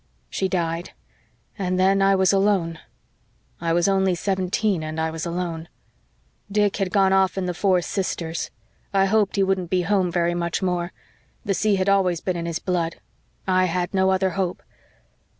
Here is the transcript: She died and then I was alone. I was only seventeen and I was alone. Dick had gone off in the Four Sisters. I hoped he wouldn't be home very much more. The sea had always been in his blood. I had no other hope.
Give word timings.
She 0.31 0.49
died 0.49 0.93
and 1.59 1.79
then 1.79 2.01
I 2.01 2.15
was 2.15 2.33
alone. 2.33 2.79
I 3.59 3.71
was 3.71 3.87
only 3.87 4.15
seventeen 4.15 4.81
and 4.81 4.99
I 4.99 5.11
was 5.11 5.27
alone. 5.27 5.69
Dick 6.51 6.77
had 6.77 6.89
gone 6.91 7.13
off 7.13 7.37
in 7.37 7.45
the 7.45 7.53
Four 7.53 7.83
Sisters. 7.83 8.49
I 8.95 9.05
hoped 9.05 9.35
he 9.35 9.43
wouldn't 9.43 9.69
be 9.69 9.83
home 9.83 10.11
very 10.11 10.33
much 10.33 10.63
more. 10.63 10.91
The 11.45 11.53
sea 11.53 11.75
had 11.75 11.87
always 11.87 12.19
been 12.19 12.35
in 12.35 12.47
his 12.47 12.57
blood. 12.57 12.95
I 13.45 13.65
had 13.65 13.93
no 13.93 14.09
other 14.09 14.31
hope. 14.31 14.63